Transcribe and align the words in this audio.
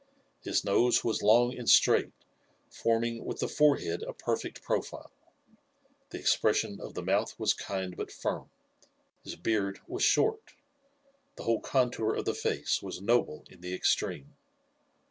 His 0.41 0.63
nose 0.65 1.03
was 1.03 1.21
long 1.21 1.55
and 1.55 1.69
straight, 1.69 2.11
forming, 2.71 3.23
with 3.23 3.39
the 3.39 3.47
forehead, 3.47 4.01
a 4.01 4.13
perfect 4.13 4.63
profile. 4.63 5.11
The 6.09 6.17
expression 6.17 6.81
of 6.81 6.95
the 6.95 7.03
mouth 7.03 7.39
was 7.39 7.53
kind 7.53 7.95
but 7.95 8.11
firm. 8.11 8.49
His 9.23 9.35
beard 9.35 9.79
was 9.87 10.01
short. 10.01 10.55
The 11.35 11.43
whole 11.43 11.59
contour 11.61 12.15
of 12.15 12.25
the 12.25 12.33
face 12.33 12.81
was 12.81 12.99
noble 12.99 13.45
in 13.47 13.61
the 13.61 13.75
extreme. 13.75 14.33